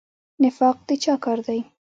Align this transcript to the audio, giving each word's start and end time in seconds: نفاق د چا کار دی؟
نفاق 0.43 0.77
د 0.87 0.89
چا 1.03 1.13
کار 1.23 1.39
دی؟ 1.47 1.59